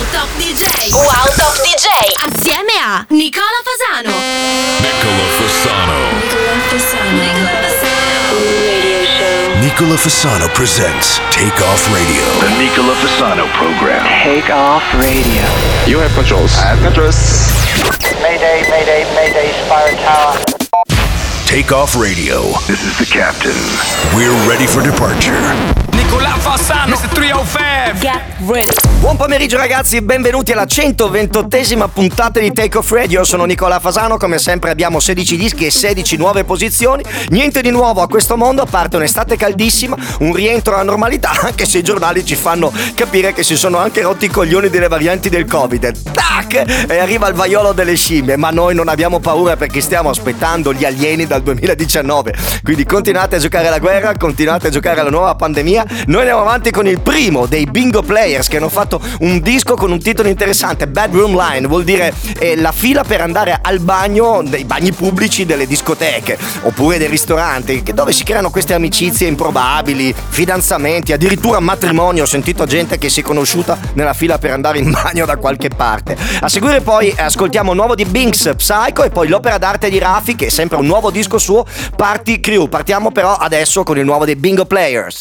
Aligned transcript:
Wow 0.00 0.08
Top 0.16 0.32
DJ 0.40 0.64
Wow 0.96 1.28
Top 1.36 1.52
DJ 1.60 1.92
Assieme 2.24 2.72
a 2.80 3.04
Nicola 3.10 3.60
Fasano 3.60 4.16
Nicola 4.80 5.28
Fasano 5.36 6.08
Nicola 6.16 6.56
Fasano 6.70 7.20
Nicola 7.20 7.52
Fasano 7.60 8.32
Nicola 9.60 9.96
Fasano 9.98 10.48
presents 10.54 11.20
Take 11.30 11.62
Off 11.62 11.86
Radio. 11.92 12.24
The 12.40 12.48
Nicola 12.56 12.94
Fasano 12.94 13.44
program. 13.52 14.02
Take 14.24 14.50
Off 14.50 14.82
Radio. 14.94 15.44
You 15.86 15.98
have 15.98 16.14
controls. 16.14 16.56
I 16.56 16.68
have 16.74 16.80
controls. 16.80 17.52
Mayday, 18.22 18.64
mayday, 18.70 19.04
mayday, 19.14 19.52
Spire 19.66 19.96
Tower. 19.96 20.38
Take 21.44 21.72
Off 21.72 21.94
Radio. 21.94 22.40
This 22.66 22.82
is 22.84 22.96
the 22.96 23.04
captain. 23.04 23.52
We're 24.16 24.32
ready 24.48 24.66
for 24.66 24.80
departure. 24.80 25.36
con 26.10 26.20
la 26.20 26.36
Fassano, 26.38 26.90
no. 26.90 27.08
305. 27.12 28.98
Buon 28.98 29.16
pomeriggio 29.16 29.56
ragazzi 29.56 29.96
e 29.96 30.02
benvenuti 30.02 30.52
alla 30.52 30.64
128esima 30.64 31.88
puntata 31.88 32.40
di 32.40 32.52
Take 32.52 32.78
Off 32.78 32.90
Radio. 32.90 33.22
Sono 33.22 33.44
Nicola 33.44 33.78
Fasano, 33.78 34.16
come 34.16 34.38
sempre 34.38 34.70
abbiamo 34.70 34.98
16 34.98 35.36
dischi 35.36 35.66
e 35.66 35.70
16 35.70 36.16
nuove 36.16 36.44
posizioni. 36.44 37.04
Niente 37.28 37.62
di 37.62 37.70
nuovo 37.70 38.02
a 38.02 38.08
questo 38.08 38.36
mondo, 38.36 38.62
a 38.62 38.66
parte 38.66 38.96
un'estate 38.96 39.36
caldissima, 39.36 39.96
un 40.20 40.34
rientro 40.34 40.74
alla 40.74 40.82
normalità, 40.82 41.30
anche 41.42 41.64
se 41.64 41.78
i 41.78 41.82
giornali 41.82 42.24
ci 42.24 42.34
fanno 42.34 42.72
capire 42.94 43.32
che 43.32 43.42
si 43.42 43.56
sono 43.56 43.78
anche 43.78 44.02
rotti 44.02 44.24
i 44.24 44.30
coglioni 44.30 44.68
delle 44.68 44.88
varianti 44.88 45.28
del 45.28 45.44
Covid. 45.44 46.10
Tac! 46.10 46.88
E 46.88 46.98
arriva 46.98 47.28
il 47.28 47.34
vaiolo 47.34 47.72
delle 47.72 47.94
scimmie, 47.94 48.36
ma 48.36 48.50
noi 48.50 48.74
non 48.74 48.88
abbiamo 48.88 49.20
paura 49.20 49.56
perché 49.56 49.80
stiamo 49.80 50.10
aspettando 50.10 50.72
gli 50.72 50.84
alieni 50.84 51.26
dal 51.26 51.42
2019. 51.42 52.34
Quindi 52.62 52.84
continuate 52.84 53.36
a 53.36 53.38
giocare 53.38 53.68
alla 53.68 53.78
guerra, 53.78 54.16
continuate 54.16 54.66
a 54.66 54.70
giocare 54.70 55.00
alla 55.00 55.10
nuova 55.10 55.34
pandemia 55.34 55.86
noi 56.06 56.20
andiamo 56.20 56.40
avanti 56.40 56.70
con 56.70 56.86
il 56.86 57.00
primo 57.00 57.46
dei 57.46 57.66
Bingo 57.66 58.02
Players 58.02 58.48
che 58.48 58.56
hanno 58.56 58.68
fatto 58.68 59.00
un 59.20 59.40
disco 59.40 59.74
con 59.74 59.90
un 59.90 60.00
titolo 60.00 60.28
interessante, 60.28 60.86
Bedroom 60.86 61.36
Line, 61.36 61.66
vuol 61.66 61.84
dire 61.84 62.12
eh, 62.38 62.56
la 62.56 62.72
fila 62.72 63.04
per 63.04 63.20
andare 63.20 63.58
al 63.60 63.80
bagno, 63.80 64.42
dei 64.42 64.64
bagni 64.64 64.92
pubblici 64.92 65.44
delle 65.44 65.66
discoteche 65.66 66.38
oppure 66.62 66.98
dei 66.98 67.08
ristoranti, 67.08 67.82
dove 67.92 68.12
si 68.12 68.24
creano 68.24 68.50
queste 68.50 68.74
amicizie 68.74 69.28
improbabili, 69.28 70.14
fidanzamenti, 70.28 71.12
addirittura 71.12 71.60
matrimonio. 71.60 72.22
Ho 72.22 72.26
sentito 72.26 72.64
gente 72.64 72.98
che 72.98 73.10
si 73.10 73.20
è 73.20 73.22
conosciuta 73.22 73.78
nella 73.92 74.14
fila 74.14 74.38
per 74.38 74.52
andare 74.52 74.78
in 74.78 74.90
bagno 74.90 75.26
da 75.26 75.36
qualche 75.36 75.68
parte. 75.68 76.16
A 76.40 76.48
seguire 76.48 76.80
poi 76.80 77.10
eh, 77.10 77.22
ascoltiamo 77.22 77.74
nuovo 77.74 77.94
di 77.94 78.06
Binks 78.06 78.52
Psycho 78.56 79.02
e 79.02 79.10
poi 79.10 79.28
l'opera 79.28 79.58
d'arte 79.58 79.90
di 79.90 79.98
Rafi 79.98 80.34
che 80.34 80.46
è 80.46 80.50
sempre 80.50 80.78
un 80.78 80.86
nuovo 80.86 81.10
disco 81.10 81.38
suo, 81.38 81.66
Party 81.94 82.40
Crew. 82.40 82.68
Partiamo 82.68 83.12
però 83.12 83.34
adesso 83.34 83.82
con 83.82 83.98
il 83.98 84.04
nuovo 84.04 84.24
dei 84.24 84.36
Bingo 84.36 84.64
Players. 84.64 85.18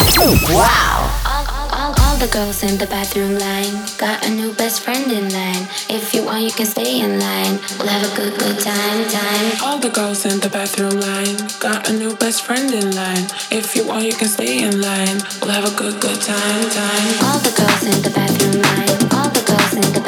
Wow. 0.49 0.68
Wow. 0.69 1.09
All, 1.25 1.45
all, 1.53 1.69
all, 1.79 1.93
all 2.01 2.17
the 2.21 2.29
girls 2.29 2.61
in 2.61 2.77
the 2.77 2.85
bathroom 2.85 3.33
line 3.39 3.73
got 3.97 4.25
a 4.27 4.29
new 4.29 4.53
best 4.53 4.81
friend 4.85 5.11
in 5.11 5.25
line. 5.33 5.65
If 5.89 6.13
you 6.13 6.21
want, 6.23 6.43
you 6.43 6.51
can 6.51 6.67
stay 6.67 7.01
in 7.01 7.19
line. 7.19 7.55
We'll 7.79 7.89
have 7.95 8.05
a 8.05 8.13
good, 8.15 8.37
good 8.37 8.59
time, 8.59 9.01
time. 9.09 9.47
All 9.65 9.79
the 9.79 9.89
girls 9.89 10.25
in 10.25 10.39
the 10.39 10.49
bathroom 10.49 10.99
line 11.01 11.37
got 11.59 11.89
a 11.89 11.93
new 11.93 12.15
best 12.15 12.45
friend 12.45 12.69
in 12.71 12.93
line. 12.95 13.25
If 13.49 13.75
you 13.75 13.87
want, 13.87 14.05
you 14.05 14.13
can 14.13 14.27
stay 14.27 14.61
in 14.67 14.79
line. 14.81 15.17
We'll 15.41 15.55
have 15.57 15.65
a 15.65 15.75
good, 15.75 15.99
good 15.99 16.21
time, 16.21 16.63
time. 16.69 17.09
All 17.25 17.39
the 17.47 17.53
girls 17.57 17.83
in 17.91 17.97
the 18.05 18.13
bathroom 18.13 18.61
line. 18.61 18.99
All 19.17 19.29
the 19.37 19.43
girls 19.49 19.73
in 19.73 19.87
the 19.97 19.98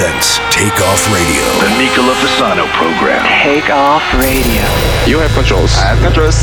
presents 0.00 0.40
Take 0.48 0.80
Off 0.80 1.04
Radio. 1.12 1.44
The 1.60 1.68
Nicola 1.76 2.14
Fasano 2.16 2.64
program. 2.72 3.20
Take 3.44 3.68
Off 3.68 4.02
Radio. 4.16 4.64
You 5.04 5.18
have 5.20 5.30
controls. 5.36 5.76
I 5.76 5.92
have 5.92 6.00
controls. 6.00 6.40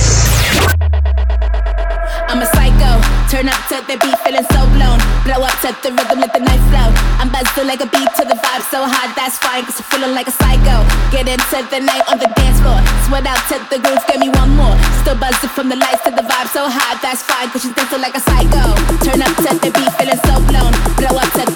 I'm 2.29 2.37
a 2.37 2.45
psycho. 2.53 3.01
Turn 3.33 3.49
up 3.49 3.57
to 3.67 3.81
the 3.89 3.97
beat, 3.97 4.13
feeling 4.21 4.45
so 4.53 4.61
blown. 4.77 5.01
Blow 5.25 5.41
up 5.41 5.57
to 5.65 5.73
the 5.81 5.89
rhythm, 5.89 6.21
let 6.21 6.31
the 6.37 6.39
night 6.39 6.61
flow. 6.69 6.87
I'm 7.17 7.33
buzzing 7.33 7.65
like 7.65 7.81
a 7.81 7.89
beat 7.89 8.07
to 8.21 8.23
the 8.29 8.37
vibe, 8.37 8.63
so 8.69 8.85
hard 8.85 9.11
that's 9.17 9.41
fine, 9.41 9.65
cause 9.65 9.81
I'm 9.81 9.87
feeling 9.89 10.13
like 10.13 10.29
a 10.29 10.35
psycho. 10.37 10.85
Get 11.09 11.25
into 11.27 11.59
the 11.67 11.81
night 11.81 12.05
on 12.07 12.21
the 12.21 12.29
dance 12.37 12.61
floor. 12.61 12.79
Sweat 13.09 13.25
out 13.25 13.41
to 13.51 13.57
the 13.73 13.81
groove, 13.83 13.99
give 14.07 14.21
me 14.21 14.29
one 14.37 14.53
more. 14.55 14.77
Still 15.01 15.17
buzzing 15.19 15.51
from 15.51 15.67
the 15.67 15.75
lights 15.75 16.05
to 16.05 16.11
the 16.13 16.23
vibe, 16.23 16.47
so 16.53 16.69
hard 16.69 17.01
that's 17.01 17.25
fine, 17.25 17.49
cause 17.49 17.65
she's 17.65 17.73
dancing 17.73 17.99
like 17.99 18.15
a 18.15 18.23
psycho. 18.23 18.75
Turn 19.03 19.19
up 19.19 19.33
to 19.43 19.51
the 19.59 19.71
beat, 19.73 19.91
feeling 19.99 20.21
so 20.23 20.39
blown. 20.47 20.71
Blow 20.95 21.19
up 21.19 21.27
to 21.35 21.46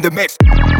in 0.00 0.02
the 0.02 0.10
mix. 0.10 0.79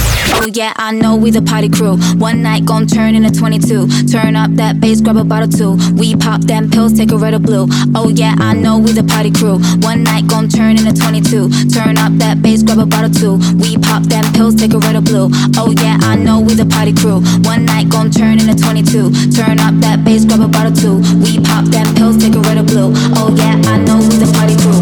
Oh 0.29 0.49
yeah, 0.53 0.73
I 0.77 0.91
know 0.91 1.15
we 1.15 1.31
the 1.31 1.41
party 1.41 1.69
crew. 1.69 1.97
One 2.17 2.41
night 2.41 2.65
gon' 2.65 2.87
turn 2.87 3.15
into 3.15 3.31
22. 3.31 4.07
Turn 4.11 4.35
up 4.35 4.51
that 4.55 4.79
bass, 4.79 5.01
grab 5.01 5.17
a 5.17 5.23
bottle 5.23 5.47
too. 5.47 5.77
We 5.93 6.15
pop 6.15 6.41
them 6.41 6.69
pills, 6.69 6.93
take 6.93 7.11
a 7.11 7.17
red 7.17 7.33
or 7.33 7.39
blue. 7.39 7.67
Oh 7.95 8.09
yeah, 8.09 8.35
I 8.39 8.53
know 8.53 8.77
we 8.79 8.91
the 8.91 9.03
party 9.03 9.31
crew. 9.31 9.59
One 9.81 10.03
night 10.03 10.27
gon' 10.27 10.49
turn 10.49 10.77
into 10.77 10.93
22. 10.93 11.69
Turn 11.69 11.97
up 11.97 12.11
that 12.17 12.41
bass, 12.41 12.63
grab 12.63 12.79
a 12.79 12.85
bottle 12.85 13.11
too. 13.11 13.37
We 13.61 13.77
pop 13.77 14.03
them 14.03 14.25
pills, 14.33 14.55
take 14.55 14.73
a 14.73 14.79
red 14.79 14.95
or 14.95 15.01
blue. 15.01 15.29
Oh 15.57 15.71
yeah, 15.71 15.97
I 16.01 16.15
know 16.15 16.39
we 16.39 16.53
the 16.55 16.65
party 16.65 16.93
crew. 16.93 17.21
One 17.45 17.65
night 17.65 17.89
gon' 17.89 18.11
turn 18.11 18.39
into 18.39 18.55
22. 18.55 19.31
Turn 19.31 19.59
up 19.59 19.75
that 19.81 20.03
bass, 20.03 20.25
grab 20.25 20.41
a 20.41 20.47
bottle 20.47 20.73
too. 20.73 20.97
We 21.21 21.39
pop 21.39 21.65
them 21.65 21.93
pills, 21.95 22.17
take 22.17 22.35
a 22.35 22.41
red 22.41 22.57
or 22.57 22.63
blue. 22.63 22.91
Oh 23.15 23.33
yeah, 23.37 23.55
I 23.69 23.77
know 23.77 23.97
we 23.97 24.17
the 24.17 24.29
party 24.33 24.55
crew. 24.57 24.80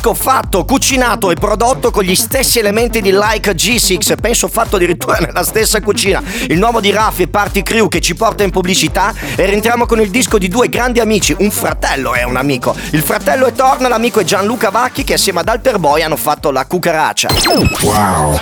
disco 0.00 0.14
fatto, 0.14 0.64
cucinato 0.64 1.30
e 1.30 1.34
prodotto 1.34 1.90
con 1.90 2.04
gli 2.04 2.14
stessi 2.14 2.58
elementi 2.58 3.02
di 3.02 3.10
Like 3.10 3.52
G6, 3.52 4.14
penso 4.18 4.48
fatto 4.48 4.76
addirittura 4.76 5.18
nella 5.20 5.44
stessa 5.44 5.82
cucina. 5.82 6.22
Il 6.48 6.58
nuovo 6.58 6.80
di 6.80 6.90
Raffi 6.90 7.22
e 7.22 7.28
Party 7.28 7.62
Crew 7.62 7.86
che 7.88 8.00
ci 8.00 8.14
porta 8.14 8.42
in 8.42 8.50
pubblicità 8.50 9.12
e 9.36 9.44
rientriamo 9.44 9.84
con 9.84 10.00
il 10.00 10.08
disco 10.08 10.38
di 10.38 10.48
due 10.48 10.70
grandi 10.70 11.00
amici, 11.00 11.36
un 11.38 11.50
fratello 11.50 12.14
e 12.14 12.24
un 12.24 12.36
amico. 12.36 12.74
Il 12.92 13.02
fratello 13.02 13.44
è 13.44 13.52
Torna, 13.52 13.88
l'amico 13.88 14.20
è 14.20 14.24
Gianluca 14.24 14.70
Vacchi 14.70 15.04
che 15.04 15.14
assieme 15.14 15.40
ad 15.40 15.48
Alper 15.48 15.78
Boy 15.78 16.00
hanno 16.00 16.16
fatto 16.16 16.50
la 16.50 16.64
cucaraccia. 16.64 17.28
Wow. 17.82 18.40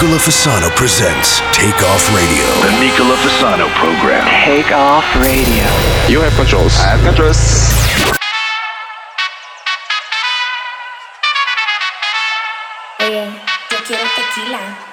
Fasano 0.00 0.74
presents 0.74 1.40
Take 1.52 1.82
Off 1.84 2.08
Radio. 2.14 2.46
The 2.62 2.72
Nicola 2.80 3.16
Fasano 3.16 3.68
program. 3.74 4.24
Take 4.46 4.72
off 4.72 5.04
radio. 5.16 5.64
You 6.08 6.20
have 6.22 6.34
controls. 6.36 6.78
I 6.78 6.96
have 6.96 7.04
controls. 7.04 7.36
Oye, 13.00 13.28
yo 13.70 13.78
quiero 13.84 14.04
tequila. 14.16 14.89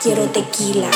Quiero 0.00 0.26
tequila. 0.30 0.90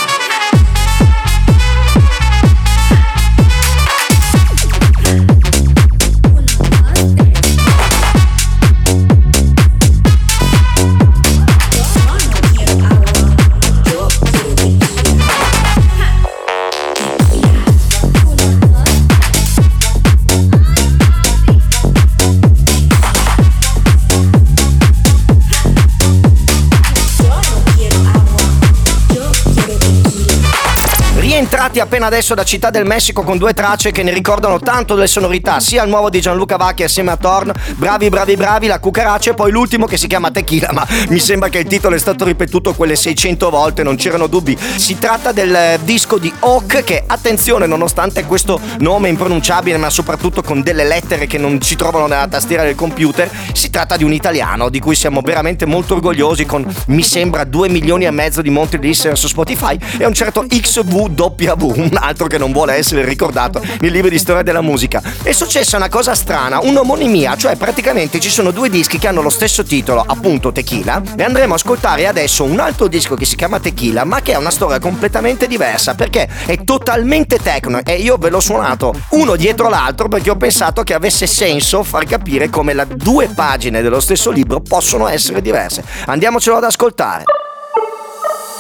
Rientrati 31.73 31.81
appena 31.81 32.15
adesso 32.15 32.35
da 32.35 32.45
Città 32.45 32.69
del 32.69 32.85
Messico 32.85 33.23
con 33.23 33.39
due 33.39 33.55
tracce 33.55 33.93
che 33.93 34.03
ne 34.03 34.13
ricordano 34.13 34.59
tanto 34.59 34.95
delle 34.95 35.07
sonorità, 35.07 35.59
sia 35.59 35.83
il 35.83 35.89
nuovo 35.89 36.11
di 36.11 36.21
Gianluca 36.21 36.57
Vacchi 36.57 36.83
assieme 36.83 37.13
a 37.13 37.17
Thorn, 37.17 37.51
bravi 37.77 38.11
bravi 38.11 38.37
bravi, 38.37 38.67
la 38.67 38.79
cucaraccia 38.79 39.31
e 39.31 39.35
poi 39.35 39.51
l'ultimo 39.51 39.87
che 39.87 39.97
si 39.97 40.07
chiama 40.07 40.31
Tequila, 40.31 40.69
ma 40.73 40.87
mi 41.09 41.19
sembra 41.19 41.49
che 41.49 41.61
il 41.61 41.67
titolo 41.67 41.95
è 41.95 41.99
stato 41.99 42.27
ripetuto 42.27 42.75
quelle 42.75 42.95
600 42.95 43.49
volte, 43.49 43.83
non 43.83 43.97
c'erano 43.97 44.27
dubbi. 44.27 44.55
Si 44.59 44.99
tratta 44.99 45.33
del 45.33 45.55
eh, 45.55 45.79
disco 45.83 46.19
di 46.19 46.31
Hawk 46.41 46.85
che, 46.85 47.05
attenzione, 47.07 47.65
nonostante 47.67 48.27
questo 48.27 48.61
nome 48.81 49.09
impronunciabile, 49.09 49.79
ma 49.79 49.89
soprattutto 49.89 50.43
con 50.43 50.61
delle 50.61 50.85
lettere 50.85 51.27
che 51.27 51.39
non 51.39 51.63
si 51.63 51.77
trovano 51.77 52.07
nella 52.07 52.29
tastiera 52.29 52.65
del 52.65 52.75
computer, 52.75 53.31
si 53.55 53.71
tratta 53.71 53.97
di 53.97 54.05
un 54.05 54.13
italiano 54.13 54.69
di 54.69 54.79
cui 54.79 54.95
siamo 54.95 55.23
veramente 55.23 55.65
molto 55.65 55.95
orgogliosi 55.95 56.45
con, 56.45 56.67
mi 56.89 57.03
sembra, 57.03 57.45
2 57.45 57.71
milioni 57.71 58.05
e 58.05 58.11
mezzo 58.11 58.43
di 58.43 58.51
monthly 58.51 58.89
listener 58.89 59.17
su 59.17 59.27
Spotify 59.27 59.79
e 59.97 60.05
un 60.05 60.13
certo 60.13 60.45
XVW, 60.47 61.62
un 61.75 61.91
altro 61.95 62.27
che 62.27 62.39
non 62.39 62.53
vuole 62.53 62.75
essere 62.75 63.05
ricordato 63.05 63.63
nei 63.81 63.91
libri 63.91 64.11
di 64.11 64.19
storia 64.19 64.43
della 64.43 64.61
musica. 64.61 65.03
È 65.23 65.33
successa 65.33 65.77
una 65.77 65.89
cosa 65.89 66.15
strana, 66.15 66.61
un'omonimia, 66.63 67.37
cioè 67.37 67.57
praticamente 67.57 68.21
ci 68.21 68.31
sono 68.31 68.51
due 68.51 68.69
dischi 68.69 68.99
che 68.99 69.09
hanno 69.09 69.23
lo 69.23 69.31
stesso 69.31 69.63
titolo, 69.63 70.05
appunto 70.07 70.53
Tequila, 70.53 71.03
e 71.17 71.23
andremo 71.23 71.53
a 71.53 71.57
ascoltare 71.57 72.07
adesso 72.07 72.45
un 72.45 72.61
altro 72.61 72.89
disco 72.89 73.15
che 73.15 73.25
si 73.25 73.37
chiama 73.37 73.61
Tequila, 73.61 74.05
ma 74.05 74.21
che 74.21 74.35
ha 74.35 74.39
una 74.39 74.51
storia 74.51 74.79
completamente 74.79 75.47
diversa 75.47 75.95
perché 75.95 76.29
è 76.47 76.65
totalmente 76.65 77.39
techno 77.39 77.81
e 77.85 77.95
io 77.97 78.17
ve 78.17 78.31
l'ho 78.31 78.41
suonato 78.41 78.95
uno 79.11 79.37
dietro 79.37 79.69
l'altro 79.69 80.09
perché 80.09 80.31
ho 80.31 80.37
pensato 80.37 80.83
che 80.83 80.95
avesse 80.95 81.27
senso 81.27 81.83
far 81.83 82.05
capire 82.05 82.49
come 82.49 82.75
le 82.75 82.87
due 82.95 83.29
pagine 83.29 83.83
dello 83.83 84.01
stesso 84.01 84.31
libro 84.31 84.61
possono 84.61 85.09
essere 85.09 85.41
diverse. 85.41 85.85
Andiamocelo 86.07 86.57
ad 86.57 86.65
ascoltare. 86.65 87.25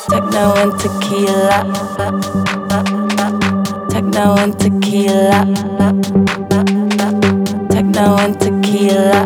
Techno 0.08 0.52
and 0.54 0.76
tequila. 0.76 2.41
Techno 4.12 4.36
and 4.36 4.58
tequila. 4.60 5.40
Techno 7.70 8.16
and 8.18 8.38
tequila. 8.38 9.20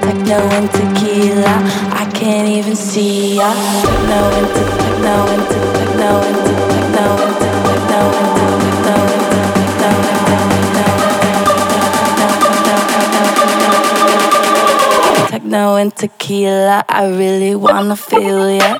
Techno 0.00 0.38
and 0.56 0.68
tequila. 0.72 1.54
I 1.92 2.10
can't 2.14 2.48
even 2.48 2.74
see 2.76 3.36
ya. 3.36 3.52
Techno 3.82 4.20
and 4.38 4.48
te- 4.54 4.72
techno 4.80 5.14
and 5.34 5.44
te- 5.44 5.72
techno 5.76 6.10
and 6.24 6.38
te- 6.44 6.56
techno 6.72 7.04
and 7.20 7.36
te- 7.36 7.60
techno 7.68 8.00
and 8.00 8.32
te- 8.32 8.54
techno 8.54 8.92
and 8.94 9.28
te- 15.20 15.30
Techno 15.30 15.76
and 15.76 15.92
tequila, 15.94 16.84
I 16.88 17.06
really 17.08 17.54
wanna 17.54 17.96
feel 17.96 18.48
ya. 18.50 18.78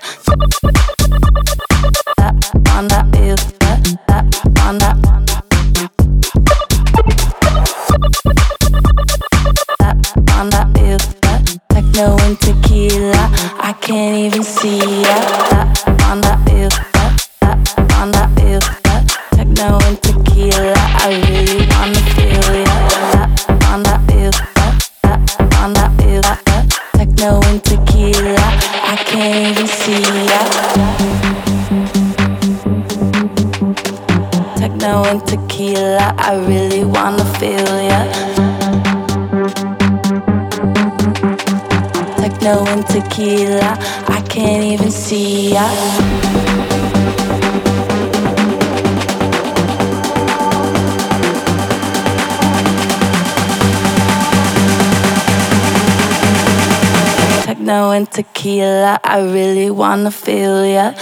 Really 59.44 59.70
wanna 59.70 60.10
feel 60.10 60.64
ya. 60.64 60.92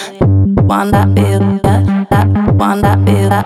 Wanna 0.69 1.07
feel 1.15 1.61
ya. 1.65 1.75
Wanna 2.59 2.93
feel 3.07 3.31
ya. 3.31 3.43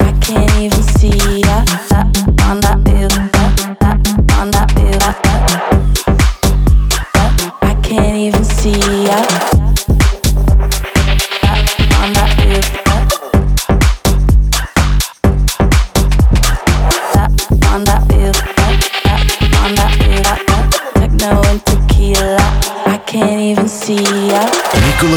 I 0.00 0.12
can't 0.20 0.54
even 0.58 0.82
see 0.98 1.40
ya. 1.46 1.64
Wanna 2.42 2.89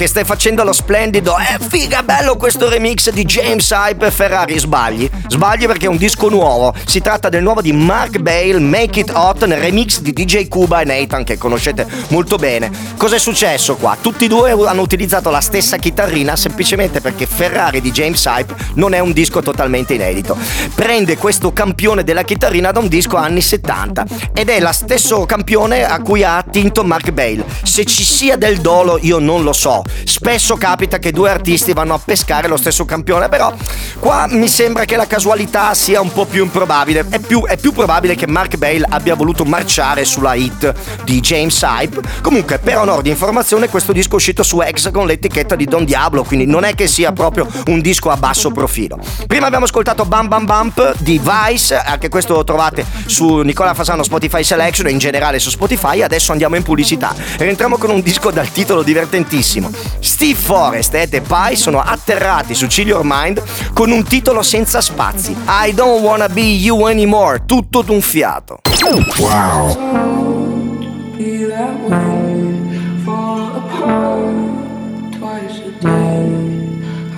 Che 0.00 0.06
stai 0.06 0.24
facendo 0.24 0.64
lo 0.64 0.72
splendido. 0.72 1.36
È 1.36 1.58
figa 1.68 2.02
bello 2.02 2.38
questo 2.38 2.70
remix 2.70 3.10
di 3.10 3.22
James 3.26 3.70
Hype 3.70 4.10
Ferrari. 4.10 4.58
Sbagli. 4.58 5.06
Sbagli 5.28 5.66
perché 5.66 5.84
è 5.84 5.88
un 5.90 5.98
disco 5.98 6.30
nuovo. 6.30 6.72
Si 6.86 7.02
tratta 7.02 7.28
del 7.28 7.42
nuovo 7.42 7.60
di 7.60 7.74
Mark 7.74 8.16
Bale, 8.16 8.58
Make 8.60 9.00
It 9.00 9.10
Hot, 9.12 9.44
nel 9.44 9.58
remix 9.58 10.00
di 10.00 10.14
DJ 10.14 10.48
Cuba 10.48 10.80
e 10.80 10.84
Nathan 10.86 11.22
che 11.22 11.36
conoscete 11.36 11.86
molto 12.08 12.36
bene. 12.36 12.70
Cos'è 12.96 13.18
successo 13.18 13.76
qua? 13.76 13.94
Tutti 14.00 14.24
e 14.24 14.28
due 14.28 14.52
hanno 14.52 14.80
utilizzato 14.80 15.28
la 15.28 15.42
stessa 15.42 15.76
chitarrina 15.76 16.34
semplicemente 16.34 17.02
perché 17.02 17.26
Ferrari 17.26 17.82
di 17.82 17.90
James 17.90 18.24
Hype 18.24 18.54
non 18.76 18.94
è 18.94 19.00
un 19.00 19.12
disco 19.12 19.42
totalmente 19.42 19.92
inedito. 19.92 20.34
Prende 20.74 21.18
questo 21.18 21.52
campione 21.52 22.04
della 22.04 22.22
chitarrina 22.22 22.72
da 22.72 22.78
un 22.78 22.88
disco 22.88 23.18
anni 23.18 23.42
70 23.42 24.06
ed 24.32 24.48
è 24.48 24.60
lo 24.60 24.72
stesso 24.72 25.26
campione 25.26 25.84
a 25.84 26.00
cui 26.00 26.24
ha 26.24 26.38
attinto 26.38 26.84
Mark 26.84 27.10
Bale. 27.10 27.44
Se 27.64 27.84
ci 27.84 28.02
sia 28.02 28.36
del 28.36 28.62
dolo 28.62 28.98
io 29.02 29.18
non 29.18 29.42
lo 29.42 29.52
so. 29.52 29.82
Spesso 30.04 30.56
capita 30.56 30.98
che 30.98 31.12
due 31.12 31.30
artisti 31.30 31.72
vanno 31.72 31.94
a 31.94 32.00
pescare 32.02 32.48
lo 32.48 32.56
stesso 32.56 32.84
campione, 32.84 33.28
però 33.28 33.52
qua 33.98 34.26
mi 34.28 34.48
sembra 34.48 34.84
che 34.84 34.96
la 34.96 35.06
casualità 35.06 35.74
sia 35.74 36.00
un 36.00 36.12
po' 36.12 36.26
più 36.26 36.44
improbabile. 36.44 37.06
È 37.08 37.18
più, 37.18 37.44
è 37.44 37.56
più 37.56 37.72
probabile 37.72 38.14
che 38.14 38.26
Mark 38.26 38.56
Bale 38.56 38.86
abbia 38.88 39.14
voluto 39.14 39.44
marciare 39.44 40.04
sulla 40.04 40.34
hit 40.34 40.74
di 41.04 41.20
James 41.20 41.60
Hype. 41.62 42.00
Comunque, 42.22 42.58
per 42.58 42.78
onore 42.78 43.02
di 43.02 43.10
informazione, 43.10 43.68
questo 43.68 43.92
disco 43.92 44.12
è 44.12 44.16
uscito 44.16 44.42
su 44.42 44.58
con 44.90 45.06
l'etichetta 45.06 45.56
di 45.56 45.64
Don 45.64 45.84
Diablo, 45.84 46.22
quindi 46.22 46.46
non 46.46 46.64
è 46.64 46.74
che 46.74 46.86
sia 46.86 47.12
proprio 47.12 47.46
un 47.66 47.80
disco 47.80 48.10
a 48.10 48.16
basso 48.16 48.50
profilo. 48.50 48.98
Prima 49.26 49.46
abbiamo 49.46 49.64
ascoltato 49.64 50.04
Bam 50.04 50.28
Bam 50.28 50.44
Bump 50.44 50.94
di 50.98 51.20
Vice, 51.22 51.76
anche 51.76 52.08
questo 52.08 52.34
lo 52.34 52.44
trovate 52.44 52.84
su 53.06 53.38
Nicola 53.38 53.74
Fasano 53.74 54.02
Spotify 54.02 54.44
Selection 54.44 54.86
e 54.86 54.90
in 54.90 54.98
generale 54.98 55.38
su 55.38 55.50
Spotify. 55.50 56.02
Adesso 56.02 56.32
andiamo 56.32 56.56
in 56.56 56.62
pubblicità. 56.62 57.14
Rientriamo 57.36 57.78
con 57.78 57.90
un 57.90 58.00
disco 58.00 58.30
dal 58.30 58.50
titolo 58.50 58.82
divertentissimo. 58.82 59.70
Steve 60.00 60.38
Forrest 60.38 60.94
e 60.94 61.08
The 61.08 61.20
Pie 61.20 61.56
sono 61.56 61.80
atterrati 61.80 62.54
su 62.54 62.66
Chill 62.66 62.88
Your 62.88 63.04
Mind 63.04 63.42
con 63.72 63.90
un 63.90 64.04
titolo 64.04 64.42
senza 64.42 64.80
spazi. 64.80 65.36
I 65.46 65.74
don't 65.74 66.02
wanna 66.02 66.28
be 66.28 66.42
you 66.42 66.86
anymore, 66.86 67.42
tutto 67.46 67.82
d'un 67.82 68.00
fiato. 68.00 68.60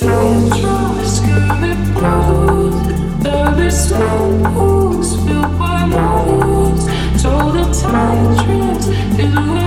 Told 0.00 0.52
the 7.54 7.64
time 7.82 8.36
trips, 8.38 8.86
it 9.18 9.61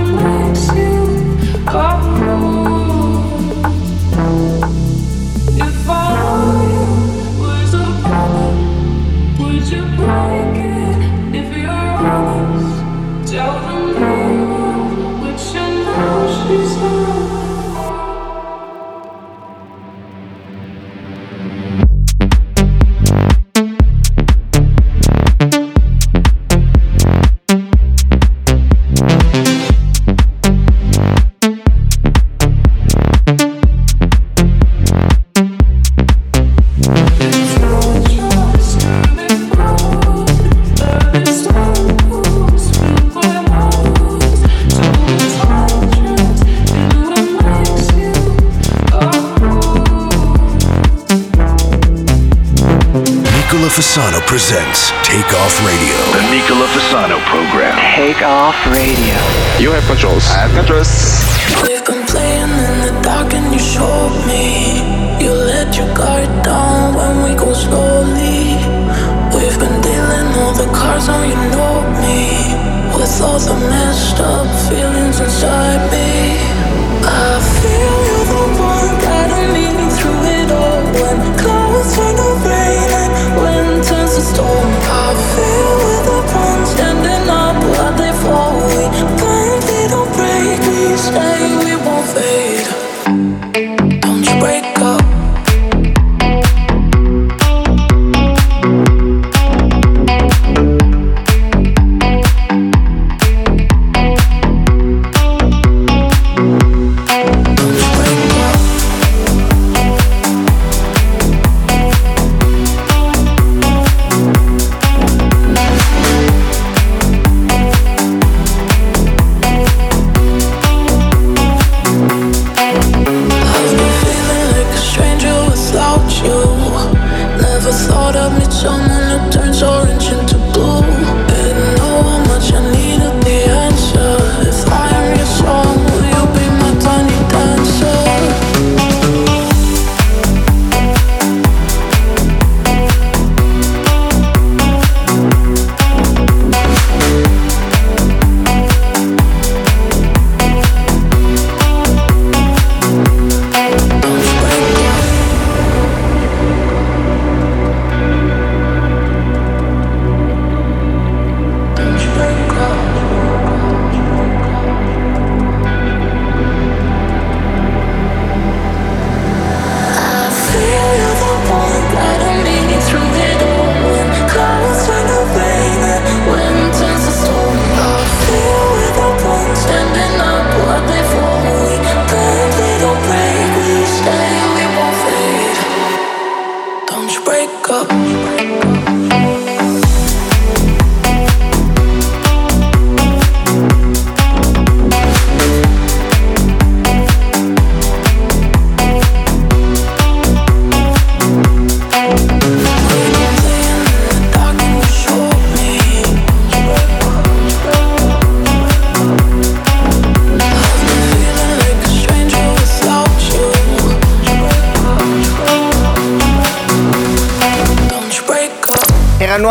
presents 54.36 54.90
Take 55.02 55.32
Off 55.32 55.64
Radio. 55.64 55.96
The 56.12 56.20
Nicola 56.30 56.66
Fasano 56.66 57.18
program. 57.24 57.74
Take 57.96 58.20
off 58.20 58.54
radio. 58.66 59.16
You 59.58 59.72
have 59.72 59.82
controls. 59.84 60.28
I 60.28 60.46
have 60.46 60.52
controls. 60.52 61.15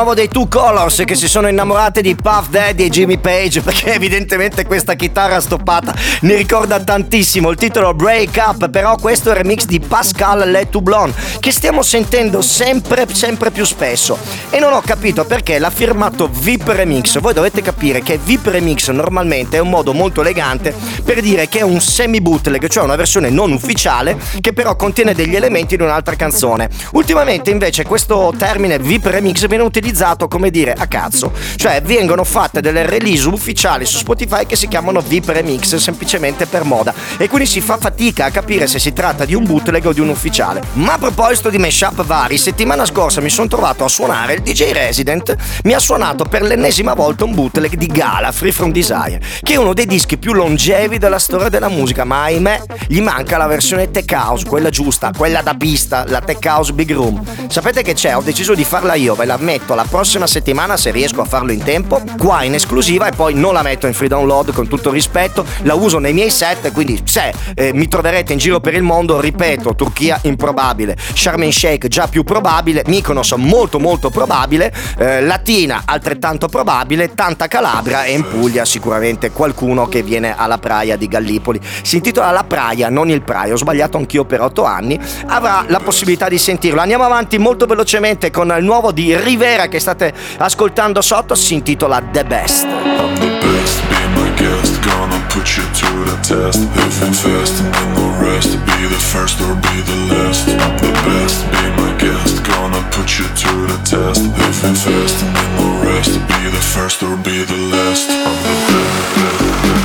Nuovo 0.05 0.21
dei 0.21 0.29
Two 0.29 0.47
Colors 0.47 1.01
che 1.03 1.15
si 1.15 1.27
sono 1.27 1.47
innamorate 1.47 2.03
di 2.03 2.13
Puff 2.13 2.49
Daddy 2.49 2.85
e 2.85 2.89
Jimmy 2.89 3.17
Page 3.17 3.61
perché 3.61 3.95
evidentemente 3.95 4.63
questa 4.63 4.93
chitarra 4.93 5.39
stoppata 5.39 5.95
ne 6.21 6.35
ricorda 6.35 6.79
tantissimo. 6.79 7.49
Il 7.49 7.57
titolo 7.57 7.91
Break 7.95 8.35
Up, 8.45 8.69
però 8.69 8.97
questo 8.97 9.29
è 9.29 9.31
il 9.31 9.39
remix 9.39 9.65
di 9.65 9.79
Pascal 9.79 10.47
Le 10.47 10.69
Toublon 10.69 11.11
che 11.39 11.51
stiamo 11.51 11.81
sentendo 11.81 12.43
sempre, 12.43 13.07
sempre 13.11 13.49
più 13.49 13.65
spesso. 13.65 14.15
E 14.51 14.59
non 14.59 14.73
ho 14.73 14.81
capito 14.81 15.25
perché 15.25 15.57
l'ha 15.57 15.71
firmato 15.71 16.29
VIP 16.31 16.67
Remix. 16.67 17.19
Voi 17.19 17.33
dovete 17.33 17.63
capire 17.63 18.03
che 18.03 18.19
VIP 18.23 18.45
Remix 18.45 18.91
normalmente 18.91 19.57
è 19.57 19.59
un 19.59 19.69
modo 19.69 19.91
molto 19.91 20.21
elegante 20.21 20.71
per 21.03 21.19
dire 21.19 21.47
che 21.47 21.59
è 21.59 21.63
un 21.63 21.79
semi 21.79 22.21
bootleg, 22.21 22.67
cioè 22.67 22.83
una 22.83 22.95
versione 22.95 23.31
non 23.31 23.51
ufficiale 23.51 24.19
che 24.39 24.53
però 24.53 24.75
contiene 24.75 25.15
degli 25.15 25.35
elementi 25.35 25.75
di 25.75 25.81
un'altra 25.81 26.15
canzone. 26.15 26.69
Ultimamente 26.91 27.49
invece 27.49 27.85
questo 27.85 28.31
termine 28.37 28.77
VIP 28.77 29.07
Remix 29.07 29.47
viene 29.47 29.63
utilizzato 29.63 29.93
come 30.27 30.49
dire 30.49 30.73
a 30.73 30.87
cazzo, 30.87 31.31
cioè 31.55 31.81
vengono 31.81 32.23
fatte 32.23 32.61
delle 32.61 32.85
release 32.85 33.27
ufficiali 33.27 33.85
su 33.85 33.97
Spotify 33.97 34.45
che 34.45 34.55
si 34.55 34.67
chiamano 34.67 34.99
VIP 34.99 35.29
Remix 35.29 35.75
semplicemente 35.75 36.45
per 36.45 36.63
moda 36.63 36.93
e 37.17 37.29
quindi 37.29 37.47
si 37.47 37.61
fa 37.61 37.77
fatica 37.77 38.25
a 38.25 38.29
capire 38.31 38.67
se 38.67 38.79
si 38.79 38.93
tratta 38.93 39.25
di 39.25 39.33
un 39.33 39.45
bootleg 39.45 39.85
o 39.85 39.93
di 39.93 40.01
un 40.01 40.09
ufficiale. 40.09 40.61
Ma 40.73 40.93
a 40.93 40.97
proposito 40.97 41.49
di 41.49 41.57
mashup 41.57 42.03
vari, 42.03 42.37
settimana 42.37 42.85
scorsa 42.85 43.21
mi 43.21 43.29
sono 43.29 43.47
trovato 43.47 43.83
a 43.83 43.87
suonare 43.87 44.33
il 44.33 44.41
DJ 44.41 44.71
Resident 44.71 45.35
mi 45.63 45.73
ha 45.73 45.79
suonato 45.79 46.25
per 46.25 46.41
l'ennesima 46.41 46.93
volta 46.93 47.23
un 47.23 47.33
bootleg 47.33 47.75
di 47.75 47.87
Gala 47.87 48.31
Free 48.31 48.51
From 48.51 48.71
Desire, 48.71 49.21
che 49.41 49.53
è 49.53 49.57
uno 49.57 49.73
dei 49.73 49.85
dischi 49.85 50.17
più 50.17 50.33
longevi 50.33 50.97
della 50.97 51.19
storia 51.19 51.49
della 51.49 51.69
musica, 51.69 52.03
ma 52.03 52.23
ahimè 52.23 52.63
gli 52.87 53.01
manca 53.01 53.37
la 53.37 53.47
versione 53.47 53.91
tech 53.91 54.11
house, 54.11 54.45
quella 54.45 54.69
giusta, 54.69 55.11
quella 55.15 55.41
da 55.41 55.53
pista, 55.53 56.05
la 56.07 56.21
tech 56.21 56.43
house 56.45 56.73
big 56.73 56.91
room. 56.91 57.21
Sapete 57.47 57.81
che 57.81 57.93
c'è? 57.93 58.15
Ho 58.15 58.21
deciso 58.21 58.53
di 58.53 58.63
farla 58.63 58.95
io, 58.95 59.15
ve 59.15 59.25
la 59.25 59.37
metto 59.37 59.73
prossima 59.87 60.27
settimana 60.27 60.77
se 60.77 60.91
riesco 60.91 61.21
a 61.21 61.25
farlo 61.25 61.51
in 61.51 61.63
tempo, 61.63 62.01
qua 62.17 62.43
in 62.43 62.53
esclusiva 62.53 63.07
e 63.07 63.11
poi 63.11 63.33
non 63.33 63.53
la 63.53 63.61
metto 63.61 63.87
in 63.87 63.93
free 63.93 64.09
download 64.09 64.53
con 64.53 64.67
tutto 64.67 64.91
rispetto, 64.91 65.45
la 65.63 65.73
uso 65.75 65.99
nei 65.99 66.13
miei 66.13 66.29
set, 66.29 66.71
quindi 66.71 67.01
se 67.03 67.33
eh, 67.53 67.73
mi 67.73 67.87
troverete 67.87 68.33
in 68.33 68.39
giro 68.39 68.59
per 68.59 68.73
il 68.73 68.83
mondo, 68.83 69.19
ripeto, 69.19 69.75
Turchia 69.75 70.19
improbabile, 70.23 70.95
Sharm 71.13 71.49
Sheikh 71.49 71.87
già 71.87 72.07
più 72.07 72.23
probabile, 72.23 72.83
Mykonos 72.87 73.33
molto 73.33 73.79
molto 73.79 74.09
probabile, 74.09 74.73
eh, 74.97 75.21
Latina 75.21 75.83
altrettanto 75.85 76.47
probabile, 76.47 77.13
tanta 77.13 77.47
Calabria 77.47 78.03
e 78.03 78.13
in 78.13 78.27
Puglia 78.27 78.65
sicuramente 78.65 79.31
qualcuno 79.31 79.87
che 79.87 80.01
viene 80.01 80.35
alla 80.35 80.57
praia 80.57 80.95
di 80.95 81.07
Gallipoli. 81.07 81.59
Si 81.81 81.97
intitola 81.97 82.31
La 82.31 82.43
Praia, 82.43 82.89
non 82.89 83.09
il 83.09 83.21
Praia, 83.21 83.53
ho 83.53 83.57
sbagliato 83.57 83.97
anch'io 83.97 84.25
per 84.25 84.41
otto 84.41 84.63
anni, 84.63 84.99
avrà 85.27 85.65
la 85.67 85.79
possibilità 85.79 86.27
di 86.27 86.37
sentirlo. 86.37 86.81
Andiamo 86.81 87.03
avanti 87.03 87.37
molto 87.37 87.65
velocemente 87.65 88.31
con 88.31 88.53
il 88.57 88.63
nuovo 88.63 88.91
di 88.91 89.15
Rivera 89.15 89.67
che 89.75 89.79
state 89.79 90.13
ascoltando 90.37 91.01
sotto, 91.01 91.35
si 91.35 91.53
intitola 91.53 92.01
The 92.11 92.23
Best. 92.23 92.65
best, 92.65 93.81
be 93.89 94.07
my 94.15 94.29
guest, 94.35 94.79
gonna 94.81 95.19
put 95.27 95.57
you 95.57 95.63
to 95.73 96.05
the 96.05 96.17
test. 96.21 96.59
I'm 96.75 97.13
fast 97.13 97.59
and 97.59 97.73
then 97.73 97.93
the 97.93 98.07
rest, 98.23 98.57
be 98.65 98.87
the 98.87 98.99
first 99.11 99.41
or 99.41 99.55
be 99.55 99.81
the 99.83 99.97
last. 100.13 100.45
The 100.45 100.91
best, 101.03 101.45
be 101.51 101.63
my 101.81 101.91
guest, 101.97 102.41
gonna 102.43 102.81
put 102.91 103.19
you 103.19 103.27
to 103.27 103.67
the 103.67 103.77
test. 103.83 104.23
I'm 104.23 104.75
fast 104.75 105.23
and 105.23 105.35
then 105.35 105.51
the 105.57 105.67
rest, 105.87 106.13
be 106.27 106.49
the 106.49 106.63
first 106.73 107.03
or 107.03 107.15
be 107.17 107.43
the 107.43 107.57
last. 107.73 108.09
I'm 108.09 108.35
the 108.43 108.55
best, 108.71 109.84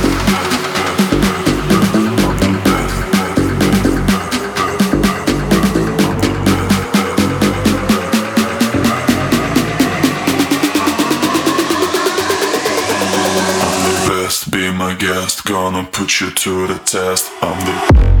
guest, 14.95 15.45
gonna 15.45 15.83
put 15.83 16.19
you 16.19 16.31
to 16.31 16.67
the 16.67 16.77
test. 16.79 17.31
I'm 17.41 17.59
the 17.65 18.20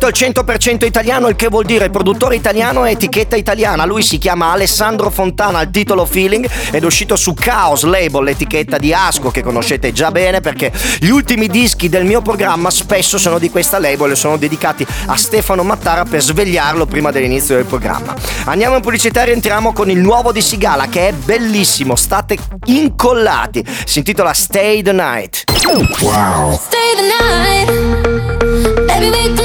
L'etichetto 0.00 0.06
al 0.06 0.46
100% 0.46 0.86
italiano, 0.86 1.28
il 1.28 1.36
che 1.36 1.48
vuol 1.48 1.66
dire 1.66 1.90
produttore 1.90 2.34
italiano 2.34 2.86
e 2.86 2.92
etichetta 2.92 3.36
italiana. 3.36 3.84
Lui 3.84 4.02
si 4.02 4.16
chiama 4.16 4.50
Alessandro 4.50 5.10
Fontana 5.10 5.58
al 5.58 5.70
titolo 5.70 6.06
Feeling 6.06 6.48
ed 6.70 6.82
è 6.82 6.86
uscito 6.86 7.16
su 7.16 7.34
Chaos 7.34 7.82
Label, 7.82 8.24
l'etichetta 8.24 8.78
di 8.78 8.94
Asco 8.94 9.30
che 9.30 9.42
conoscete 9.42 9.92
già 9.92 10.10
bene 10.10 10.40
perché 10.40 10.72
gli 11.00 11.10
ultimi 11.10 11.48
dischi 11.48 11.90
del 11.90 12.06
mio 12.06 12.22
programma 12.22 12.70
spesso 12.70 13.18
sono 13.18 13.38
di 13.38 13.50
questa 13.50 13.78
label 13.78 14.12
e 14.12 14.14
sono 14.14 14.38
dedicati 14.38 14.86
a 15.06 15.16
Stefano 15.16 15.64
Mattara 15.64 16.04
per 16.04 16.22
svegliarlo 16.22 16.86
prima 16.86 17.10
dell'inizio 17.10 17.56
del 17.56 17.66
programma. 17.66 18.14
Andiamo 18.44 18.76
in 18.76 18.80
pubblicità 18.80 19.22
e 19.22 19.26
rientriamo 19.26 19.74
con 19.74 19.90
il 19.90 19.98
nuovo 19.98 20.32
di 20.32 20.40
Sigala 20.40 20.86
che 20.86 21.08
è 21.08 21.12
bellissimo, 21.12 21.94
state 21.94 22.38
incollati. 22.64 23.62
Si 23.84 23.98
intitola 23.98 24.32
Stay 24.32 24.80
the 24.82 24.92
Night. 24.92 25.44
Wow. 26.00 26.58
Stay 26.58 26.94
the 26.96 27.04
night. 27.22 28.30
Baby, 28.86 29.39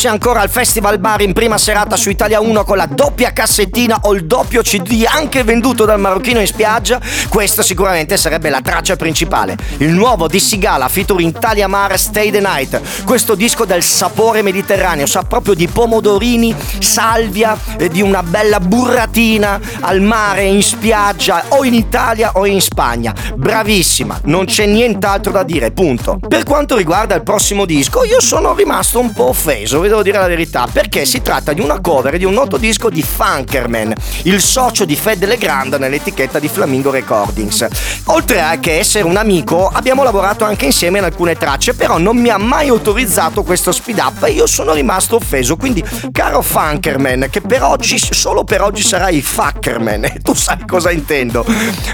fosse 0.00 0.14
ancora 0.14 0.40
al 0.40 0.48
Festival 0.48 0.98
Bar 0.98 1.20
in 1.20 1.34
prima 1.34 1.58
serata 1.58 1.94
su 1.94 2.08
Italia 2.08 2.40
1 2.40 2.64
con 2.64 2.78
la 2.78 2.86
doppia 2.86 3.34
cassettina 3.34 3.98
o 4.04 4.14
il 4.14 4.24
doppio 4.24 4.62
CD 4.62 5.04
anche 5.06 5.44
venduto 5.44 5.84
dal 5.84 6.00
marocchino 6.00 6.40
in 6.40 6.46
spiaggia, 6.46 6.98
questa 7.28 7.62
sicuramente 7.62 8.16
sarebbe 8.16 8.48
la 8.48 8.62
traccia 8.62 8.96
principale. 8.96 9.58
Il 9.76 9.90
nuovo 9.90 10.26
di 10.26 10.40
Sigala 10.40 10.88
featuring 10.88 11.38
Talia 11.38 11.68
Mar 11.68 11.98
Stay 11.98 12.30
the 12.30 12.40
Night. 12.40 13.04
Questo 13.04 13.34
disco 13.34 13.66
dal 13.66 13.82
sapore 13.82 14.40
mediterraneo, 14.40 15.04
sa 15.04 15.22
proprio 15.22 15.52
di 15.52 15.68
pomodorini, 15.68 16.56
salvia, 16.78 17.54
e 17.76 17.90
di 17.90 18.00
una 18.00 18.22
bella 18.22 18.58
burratina 18.58 19.60
al 19.80 20.00
mare, 20.00 20.44
in 20.44 20.62
spiaggia, 20.62 21.44
o 21.48 21.62
in 21.62 21.74
Italia 21.74 22.32
o 22.36 22.46
in 22.46 22.62
Spagna. 22.62 23.14
Bravissima, 23.34 24.18
non 24.24 24.46
c'è 24.46 24.64
nient'altro 24.64 25.30
da 25.30 25.42
dire, 25.42 25.72
punto. 25.72 26.18
Per 26.26 26.44
quanto 26.44 26.74
riguarda 26.74 27.14
il 27.14 27.22
prossimo 27.22 27.66
disco, 27.66 28.02
io 28.04 28.22
sono 28.22 28.54
rimasto 28.54 28.98
un 28.98 29.12
po' 29.12 29.28
offeso, 29.28 29.88
devo 29.90 30.02
dire 30.02 30.18
la 30.18 30.26
verità, 30.26 30.68
perché 30.70 31.04
si 31.04 31.20
tratta 31.20 31.52
di 31.52 31.60
una 31.60 31.80
cover 31.80 32.16
di 32.16 32.24
un 32.24 32.32
noto 32.32 32.56
disco 32.56 32.88
di 32.90 33.02
Funkerman, 33.02 33.92
il 34.22 34.40
socio 34.40 34.84
di 34.84 34.94
Fed 34.94 35.24
Legrand 35.24 35.74
nell'etichetta 35.74 36.38
di 36.38 36.48
Flamingo 36.48 36.90
Recordings. 36.90 37.66
Oltre 38.06 38.40
a 38.40 38.58
che 38.58 38.78
essere 38.78 39.04
un 39.04 39.16
amico, 39.16 39.68
abbiamo 39.72 40.02
lavorato 40.02 40.44
anche 40.44 40.66
insieme 40.66 40.98
in 40.98 41.04
alcune 41.04 41.34
tracce, 41.34 41.74
però 41.74 41.98
non 41.98 42.16
mi 42.16 42.28
ha 42.28 42.38
mai 42.38 42.68
autorizzato 42.68 43.42
questo 43.42 43.72
speed 43.72 43.98
up 43.98 44.24
e 44.24 44.30
io 44.30 44.46
sono 44.46 44.72
rimasto 44.72 45.16
offeso. 45.16 45.56
Quindi, 45.56 45.84
caro 46.12 46.40
Funkerman, 46.40 47.26
che 47.30 47.40
per 47.40 47.62
oggi, 47.62 47.98
solo 47.98 48.44
per 48.44 48.62
oggi 48.62 48.82
sarai 48.82 49.20
Fuckerman, 49.20 50.18
tu 50.22 50.34
sai 50.34 50.64
cosa 50.66 50.90
intendo. 50.90 51.44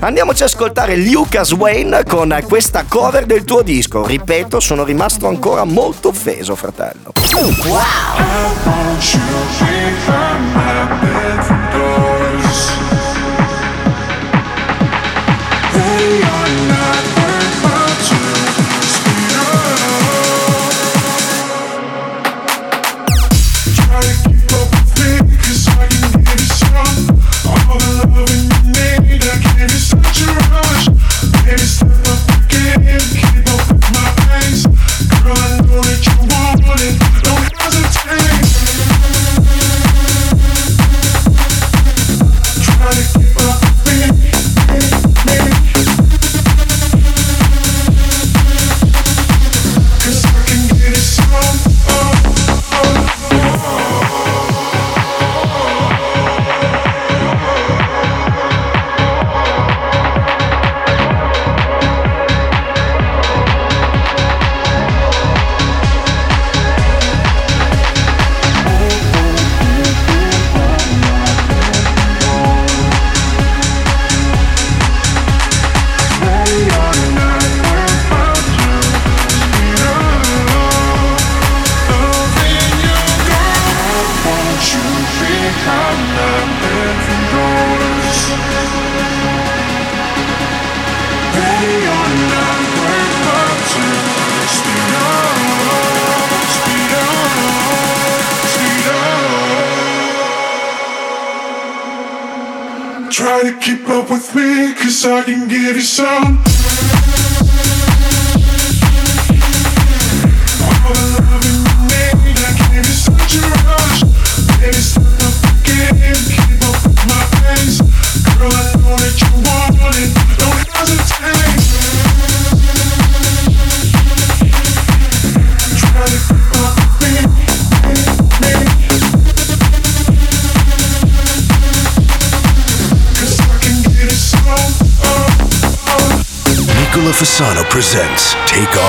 Andiamoci 0.01 0.43
ad 0.43 0.49
ascoltare 0.49 0.97
Lucas 0.97 1.53
Wayne 1.53 2.05
con 2.05 2.37
questa 2.47 2.85
cover 2.87 3.25
del 3.25 3.45
tuo 3.45 3.63
disco. 3.63 4.05
Ripeto, 4.05 4.61
sono 4.61 4.85
rimasto 4.85 5.27
ancora 5.27 5.65
molto 5.65 6.09
offeso, 6.09 6.55
fratello. 6.55 7.13
Wow. 7.87 8.27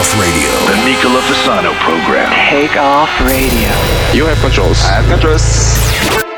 Off 0.08 0.22
Radio. 0.22 0.50
The 0.68 0.86
Nicola 0.86 1.20
Fasano 1.20 1.74
program. 1.82 2.32
Take 2.50 2.78
off 2.78 3.10
radio. 3.20 3.68
You 4.14 4.26
have 4.26 4.40
controls. 4.40 4.80
I 4.86 5.02
have 5.02 5.10
controls. 5.10 6.37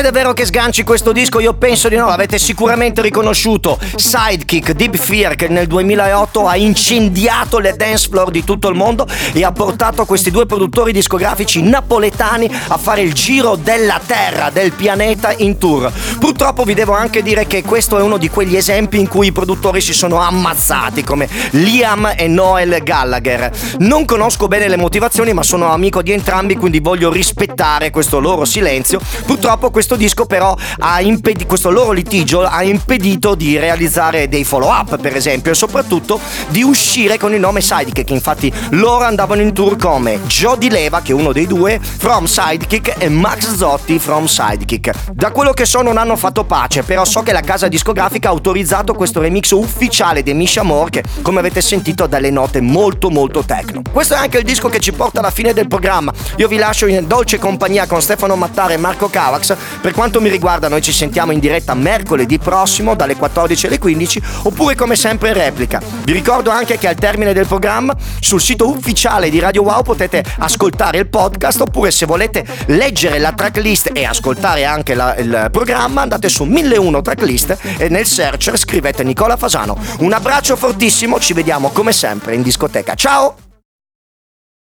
Serve 0.00 0.16
davvero 0.16 0.34
che 0.34 0.46
sganci 0.46 0.82
questo 0.82 1.12
disco? 1.12 1.40
Io 1.40 1.52
penso 1.52 1.90
di 1.90 1.96
no, 1.96 2.06
l'avete 2.06 2.38
sicuramente 2.38 3.02
riconosciuto. 3.02 3.78
Sidekick, 3.96 4.72
Deep 4.72 4.96
Fear, 4.96 5.34
che 5.34 5.48
nel 5.48 5.66
2008 5.66 6.46
ha 6.46 6.56
incendiato 6.56 7.58
le 7.58 7.74
dance 7.76 8.08
floor 8.08 8.30
di 8.30 8.42
tutto 8.42 8.68
il 8.68 8.76
mondo 8.76 9.06
e 9.34 9.44
ha 9.44 9.52
portato 9.52 10.06
questi 10.06 10.30
due 10.30 10.46
produttori 10.46 10.92
discografici 10.92 11.60
napoletani 11.60 12.50
a 12.68 12.78
fare 12.78 13.02
il 13.02 13.12
giro 13.12 13.56
della 13.56 14.00
terra, 14.04 14.48
del 14.48 14.72
pianeta 14.72 15.34
in 15.36 15.58
tour. 15.58 15.92
Purtroppo 16.18 16.64
vi 16.64 16.72
devo 16.72 16.94
anche 16.94 17.22
dire 17.22 17.46
che 17.46 17.62
questo 17.62 17.98
è 17.98 18.02
uno 18.02 18.16
di 18.16 18.30
quegli 18.30 18.56
esempi 18.56 18.98
in 18.98 19.06
cui 19.06 19.26
i 19.26 19.32
produttori 19.32 19.82
si 19.82 19.92
sono 19.92 20.18
ammazzati, 20.18 21.04
come 21.04 21.28
Liam 21.50 22.14
e 22.16 22.26
Noel 22.26 22.82
Gallagher. 22.82 23.50
Non 23.80 24.06
conosco 24.06 24.48
bene 24.48 24.66
le 24.66 24.76
motivazioni, 24.76 25.34
ma 25.34 25.42
sono 25.42 25.70
amico 25.70 26.00
di 26.00 26.12
entrambi, 26.12 26.56
quindi 26.56 26.80
voglio 26.80 27.12
rispettare 27.12 27.90
questo 27.90 28.18
loro 28.18 28.46
silenzio. 28.46 28.98
Purtroppo 29.26 29.70
questo 29.70 29.88
disco 29.96 30.26
però 30.26 30.56
ha 30.78 31.00
impedito, 31.00 31.46
questo 31.46 31.70
loro 31.70 31.92
litigio 31.92 32.42
ha 32.42 32.62
impedito 32.62 33.34
di 33.34 33.58
realizzare 33.58 34.28
dei 34.28 34.44
follow 34.44 34.70
up 34.70 34.98
per 34.98 35.16
esempio 35.16 35.52
e 35.52 35.54
soprattutto 35.54 36.20
di 36.48 36.62
uscire 36.62 37.18
con 37.18 37.32
il 37.34 37.40
nome 37.40 37.60
Sidekick, 37.60 38.10
infatti 38.10 38.52
loro 38.70 39.04
andavano 39.04 39.42
in 39.42 39.52
tour 39.52 39.76
come 39.76 40.20
Joe 40.26 40.58
Di 40.58 40.70
Leva 40.70 41.00
che 41.00 41.12
è 41.12 41.14
uno 41.14 41.32
dei 41.32 41.46
due 41.46 41.80
from 41.80 42.24
Sidekick 42.24 42.94
e 42.98 43.08
Max 43.08 43.54
Zotti 43.54 43.98
from 43.98 44.26
Sidekick. 44.26 45.12
Da 45.12 45.30
quello 45.30 45.52
che 45.52 45.66
so 45.66 45.82
non 45.82 45.96
hanno 45.96 46.16
fatto 46.16 46.44
pace, 46.44 46.82
però 46.82 47.04
so 47.04 47.22
che 47.22 47.32
la 47.32 47.40
casa 47.40 47.68
discografica 47.68 48.28
ha 48.28 48.32
autorizzato 48.32 48.94
questo 48.94 49.20
remix 49.20 49.50
ufficiale 49.50 50.22
di 50.22 50.34
Misha 50.34 50.62
Moore 50.62 50.90
che 50.90 51.04
come 51.22 51.40
avete 51.40 51.60
sentito 51.60 52.04
ha 52.04 52.06
dalle 52.06 52.30
note 52.30 52.60
molto 52.60 53.10
molto 53.10 53.42
techno. 53.44 53.82
Questo 53.90 54.14
è 54.14 54.18
anche 54.18 54.38
il 54.38 54.44
disco 54.44 54.68
che 54.68 54.80
ci 54.80 54.92
porta 54.92 55.20
alla 55.20 55.30
fine 55.30 55.52
del 55.52 55.68
programma. 55.68 56.12
Io 56.36 56.48
vi 56.48 56.56
lascio 56.56 56.86
in 56.86 57.06
dolce 57.06 57.38
compagnia 57.38 57.86
con 57.86 58.00
Stefano 58.00 58.36
Mattare 58.36 58.74
e 58.74 58.76
Marco 58.76 59.08
Cavax 59.08 59.56
per 59.80 59.92
quanto 59.92 60.20
mi 60.20 60.28
riguarda 60.28 60.68
noi 60.68 60.82
ci 60.82 60.92
sentiamo 60.92 61.32
in 61.32 61.38
diretta 61.38 61.74
mercoledì 61.74 62.38
prossimo 62.38 62.94
dalle 62.94 63.16
14 63.16 63.66
alle 63.66 63.78
15 63.78 64.22
oppure 64.42 64.74
come 64.74 64.96
sempre 64.96 65.28
in 65.28 65.34
replica. 65.34 65.80
Vi 66.04 66.12
ricordo 66.12 66.50
anche 66.50 66.78
che 66.78 66.88
al 66.88 66.96
termine 66.96 67.32
del 67.32 67.46
programma 67.46 67.94
sul 68.20 68.40
sito 68.40 68.68
ufficiale 68.68 69.30
di 69.30 69.38
Radio 69.38 69.62
Wow 69.62 69.82
potete 69.82 70.24
ascoltare 70.38 70.98
il 70.98 71.08
podcast 71.08 71.60
oppure 71.60 71.90
se 71.90 72.06
volete 72.06 72.44
leggere 72.66 73.18
la 73.18 73.32
tracklist 73.32 73.90
e 73.92 74.04
ascoltare 74.04 74.64
anche 74.64 74.94
la, 74.94 75.16
il 75.16 75.48
programma 75.50 76.02
andate 76.02 76.28
su 76.28 76.44
1001 76.44 77.02
tracklist 77.02 77.56
e 77.78 77.88
nel 77.88 78.06
searcher 78.06 78.58
scrivete 78.58 79.02
Nicola 79.02 79.36
Fasano. 79.36 79.76
Un 79.98 80.12
abbraccio 80.12 80.56
fortissimo, 80.56 81.18
ci 81.18 81.32
vediamo 81.32 81.70
come 81.70 81.92
sempre 81.92 82.34
in 82.34 82.42
discoteca. 82.42 82.94
Ciao! 82.94 83.49